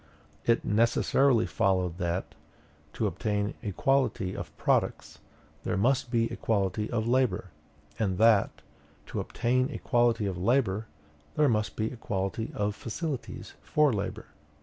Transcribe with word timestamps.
It 0.47 0.65
necessarily 0.65 1.45
followed 1.45 1.99
that, 1.99 2.33
to 2.93 3.05
obtain 3.05 3.53
equality 3.61 4.35
of 4.35 4.57
products, 4.57 5.19
there 5.63 5.77
must 5.77 6.09
be 6.09 6.31
equality 6.31 6.89
of 6.89 7.07
labor; 7.07 7.51
and 7.99 8.17
that, 8.17 8.63
to 9.05 9.19
obtain 9.19 9.69
equality 9.69 10.25
of 10.25 10.39
labor, 10.39 10.87
there 11.35 11.49
must 11.49 11.75
be 11.75 11.91
equality 11.93 12.49
of 12.55 12.75
facilities 12.75 13.53
for 13.61 13.93
labor. 13.93 14.25